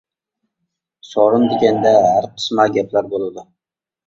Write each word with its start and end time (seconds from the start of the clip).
سورۇن 1.09 1.45
دېگەندە 1.51 1.93
ھەر 2.07 2.29
قىسما 2.33 2.67
گەپلەر 2.79 3.13
بولىدۇ. 3.15 3.47